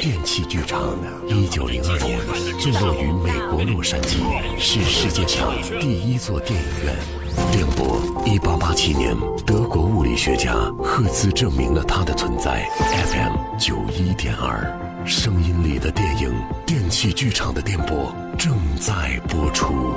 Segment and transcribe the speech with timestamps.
[0.00, 0.94] 电器剧场，
[1.26, 2.18] 一九零二年
[2.60, 4.18] 坐落于美国洛杉矶，
[4.58, 6.94] 是世界上第一座电影院。
[7.50, 12.68] 电波，一八八七年，德国物理学家赫兹证明了它的存在。
[12.78, 14.70] FM 九一点二，
[15.06, 16.32] 声音里的电影，
[16.66, 19.94] 电器剧场的电波正在播出。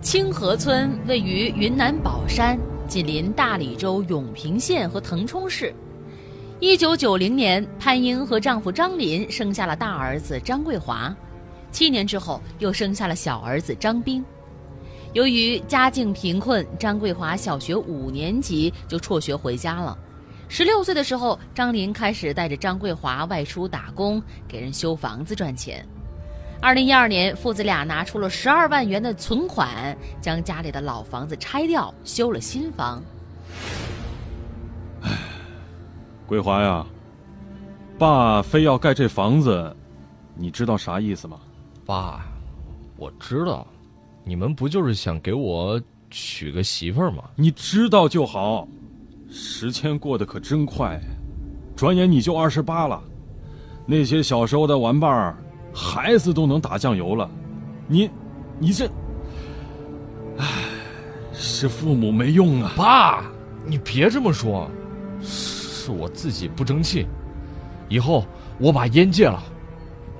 [0.00, 2.58] 清河村位于云南保山，
[2.88, 5.74] 紧邻大理州永平县和腾冲市。
[6.62, 11.14] 一九九零年，潘英和丈夫张林生下了大儿子张桂华，
[11.72, 14.22] 七年之后又生下了小儿子张斌。
[15.14, 19.96] 由于家境贫困，张桂华小学五年级就辍学回家了。
[20.48, 25.82] 十六岁的时候，张林开始带着张桂华外出打工，给人修房子赚钱。
[26.60, 33.02] 二零一二年，父子俩拿出了十二万元的存款，将家里的老房子拆掉，修了新房。
[36.30, 36.86] 桂华呀，
[37.98, 39.74] 爸非要盖这房子，
[40.36, 41.36] 你知道啥意思吗？
[41.84, 42.24] 爸，
[42.96, 43.66] 我知道，
[44.22, 47.24] 你们不就是想给我娶个媳妇儿吗？
[47.34, 48.68] 你知道就好。
[49.28, 51.00] 时间过得可真快，
[51.74, 53.02] 转眼你就二十八了，
[53.84, 55.36] 那些小时候的玩伴儿。
[55.74, 57.28] 孩子都能打酱油了，
[57.88, 58.08] 你，
[58.60, 58.88] 你这，
[60.38, 60.46] 唉，
[61.32, 62.72] 是父母没用啊！
[62.76, 63.24] 爸，
[63.66, 64.70] 你别这么说，
[65.20, 65.59] 是
[65.90, 67.06] 我自己不争气。
[67.88, 68.24] 以后
[68.58, 69.42] 我把烟戒了，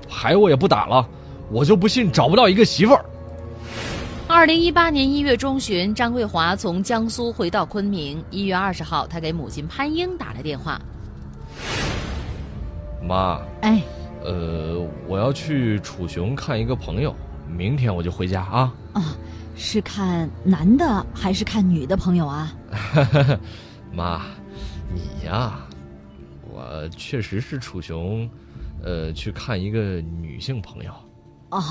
[0.09, 1.07] 牌我也不打了，
[1.49, 3.05] 我就不信找不到一个媳妇儿。
[4.27, 8.23] 二零一八年一月中旬，张桂华从江苏回到昆明。
[8.29, 10.79] 一月二十号，他给母亲潘英打了电话
[13.07, 13.81] ：“妈，哎。”
[14.23, 17.15] 呃，我要去楚雄看一个朋友，
[17.49, 18.71] 明天我就回家啊。
[18.93, 19.17] 啊，
[19.55, 22.53] 是看男的还是看女的朋友啊？
[23.91, 24.21] 妈，
[24.93, 25.59] 你呀，
[26.51, 28.29] 我确实是楚雄，
[28.83, 30.91] 呃，去看一个女性朋友。
[31.49, 31.61] 哦，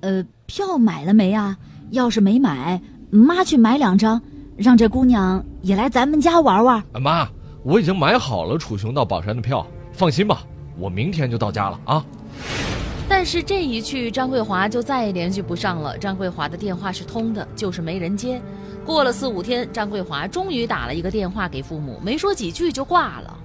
[0.00, 1.56] 呃，票买了没啊？
[1.90, 4.20] 要是没买，妈去买两张，
[4.56, 6.82] 让这姑娘也来咱们家玩玩。
[7.00, 7.28] 妈，
[7.62, 10.44] 我已经买好了楚雄到宝山的票，放心吧。
[10.76, 12.04] 我明天就到家了啊！
[13.08, 15.96] 但是这一去，张桂华就再也联系不上了。
[15.96, 18.40] 张桂华的电话是通的，就是没人接。
[18.84, 23.38] 过了四五天，张桂华终于打了一个电话给父母，没说几句就挂了。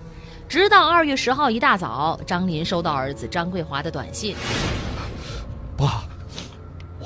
[0.47, 4.36] 直到二月十号一大早，张林收到儿子张桂华的短信
[5.78, 6.03] ：“爸，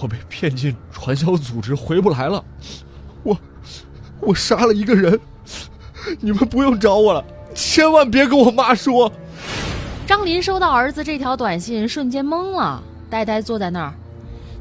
[0.02, 2.44] 我被骗进传销组织，回不来了。
[3.24, 3.38] 我，
[4.22, 5.20] 我杀了一个人。
[6.20, 9.12] 你们不用找我了，千万别跟我妈说。”
[10.16, 13.96] 张林收到儿子这条短信，瞬间懵了，呆呆坐在那儿。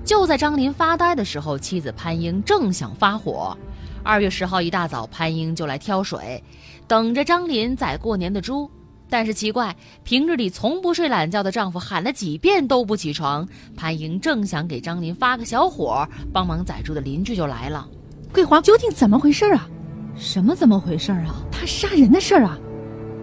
[0.03, 3.55] 就在张林发呆的时候，妻子潘英正想发火。
[4.03, 6.43] 二月十号一大早，潘英就来挑水，
[6.89, 8.69] 等着张林宰过年的猪。
[9.11, 13.47] 但是奇怪，平日里从不睡懒觉的丈夫喊了几遍都不起床。
[13.77, 17.87] 潘英正想给张林发个小火，帮忙宰猪的邻居就来了。
[18.33, 19.69] 桂华究竟怎么回事啊？
[20.17, 21.35] 什么怎么回事啊？
[21.53, 22.59] 他杀人的事儿啊？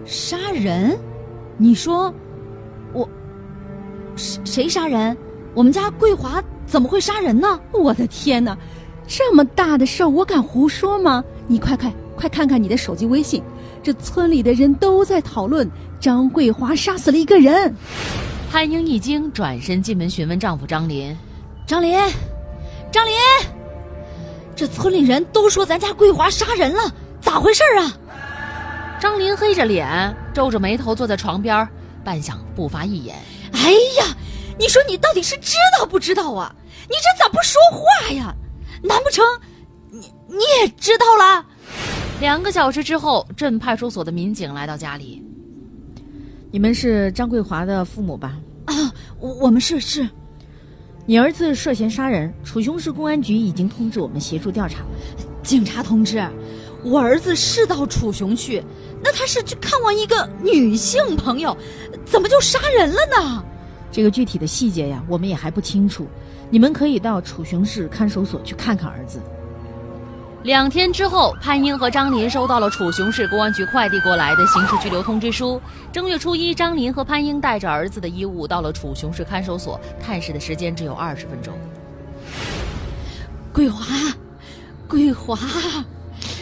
[0.06, 0.96] 杀人？
[1.62, 2.10] 你说，
[2.94, 3.06] 我
[4.16, 5.14] 谁谁杀人？
[5.52, 7.60] 我们家桂华怎么会杀人呢？
[7.70, 8.56] 我的天哪，
[9.06, 11.22] 这么大的事儿，我敢胡说吗？
[11.46, 13.42] 你快快快看看你的手机微信，
[13.82, 15.70] 这村里的人都在讨论
[16.00, 17.74] 张桂华杀死了一个人。
[18.50, 21.14] 潘英一惊，转身进门询问丈夫张林
[21.68, 21.94] ：“张林，
[22.90, 23.12] 张林，
[24.56, 27.92] 这村里人都说咱家桂华杀人了，咋回事啊？”
[29.00, 31.66] 张林黑着脸，皱着眉头坐在床边，
[32.04, 33.16] 半晌不发一言。
[33.52, 34.14] 哎呀，
[34.58, 36.54] 你说你到底是知道不知道啊？
[36.82, 38.34] 你这咋不说话呀？
[38.82, 39.24] 难不成
[39.90, 41.44] 你你也知道了？
[42.20, 45.24] 两个小时之后，镇派出所的民警来到家里。
[46.50, 48.38] 你们是张桂华的父母吧？
[48.66, 48.74] 啊，
[49.18, 50.06] 我们是是。
[51.06, 54.80] 你儿子涉嫌杀人，楚雄市公安局已经通知我们协助调查。
[55.42, 56.22] 警察同志。
[56.82, 58.62] 我儿子是到楚雄去，
[59.02, 61.56] 那他是去看望一个女性朋友，
[62.04, 63.44] 怎么就杀人了呢？
[63.92, 66.06] 这个具体的细节呀，我们也还不清楚。
[66.48, 69.20] 你们可以到楚雄市看守所去看看儿子。
[70.44, 75.60] 两天之后，潘英和张林收到了楚雄市公安局快递过来的刑事拘留通知书。
[75.92, 81.52] 正月初一，张林和潘英带着儿子的衣物到了楚雄市看守所，探视的时间只有二十分钟。
[83.52, 83.84] 桂华，
[84.88, 85.36] 桂华。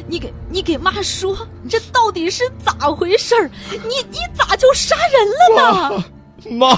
[0.08, 1.37] 你给你给妈说，
[1.69, 3.50] 这到底是咋回事儿？
[3.70, 6.05] 你你咋就杀人了呢？
[6.50, 6.75] 妈，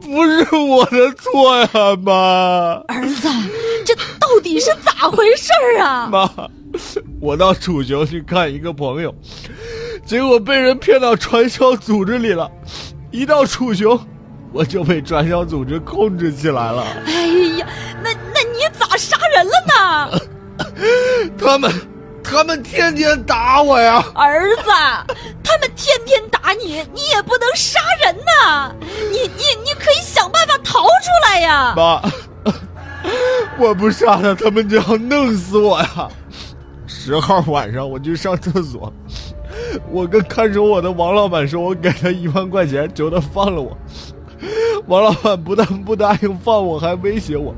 [0.00, 1.68] 不是我的错呀，
[2.00, 2.80] 妈。
[2.86, 3.28] 儿子，
[3.84, 6.06] 这到底是咋回事儿啊？
[6.06, 6.30] 妈，
[7.20, 9.12] 我到楚雄去看一个朋友，
[10.04, 12.48] 结果被人骗到传销组织里了。
[13.10, 13.98] 一到楚雄，
[14.52, 16.86] 我就被传销组织控制起来了。
[17.06, 17.26] 哎
[17.58, 17.66] 呀，
[18.04, 20.20] 那那你咋杀人了呢？
[21.38, 21.72] 他们，
[22.22, 24.04] 他们天天打我呀！
[24.14, 24.62] 儿子，
[25.42, 28.72] 他们天天打你，你也不能杀人呐！
[29.10, 31.74] 你你你可以想办法逃出来呀！
[31.76, 32.02] 妈，
[33.58, 36.08] 我不杀他，他们就要弄死我呀！
[36.86, 38.92] 十号晚上我去上厕所，
[39.90, 43.76] 我跟看守我的王老板说，我给他一万块钱，求他放了我。
[44.86, 47.54] 王老板不但不答应放我，还威胁我，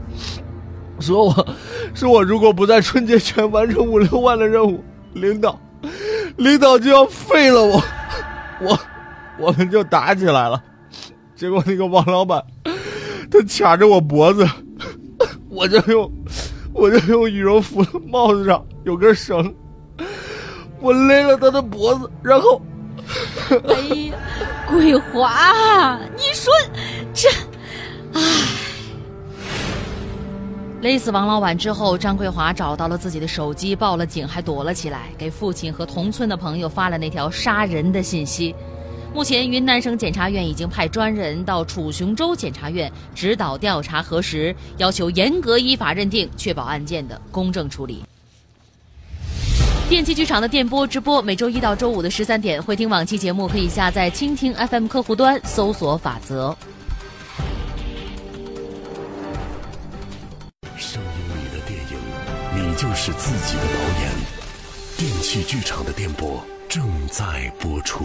[1.01, 1.49] 说我，
[1.95, 4.83] 说我如果不在春节前完成五六万的任务，
[5.15, 5.61] 领导，
[6.37, 7.83] 领导就要废了我。
[8.61, 8.79] 我，
[9.39, 10.63] 我们就打起来了。
[11.37, 12.43] 结果那个王老板，
[13.31, 14.47] 他卡着我脖子，
[15.49, 16.11] 我就用。
[16.75, 19.53] 我就用羽绒服的帽子上有根绳，
[20.81, 22.63] 我勒了他的脖子，然后，
[23.67, 24.15] 哎呀，
[24.69, 26.53] 桂华，你说
[27.13, 27.29] 这，
[28.13, 28.21] 唉，
[30.81, 38.55] 勒死王老板之后，张桂华找到了自己的手机，报了警，还躲了起来，给父亲和同村的朋友发了那条杀人的信息。
[39.13, 48.05] 目前，云南省检察院已经派专人到楚雄州检察院指导调查核实，要求严格依法认定，确保案件的公正处理。
[49.89, 56.57] 电器剧场的电波直播，每周一到周五的十三点，会听往期节目可以下载蜻蜓 FM 客户端，搜索“法则”。
[62.79, 64.13] 就是自己的导演。
[64.97, 68.05] 电器剧场的电波正在播出。